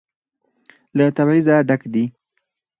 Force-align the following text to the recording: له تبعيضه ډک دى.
له 0.97 1.05
تبعيضه 1.17 1.55
ډک 1.67 1.81
دى. 1.93 2.05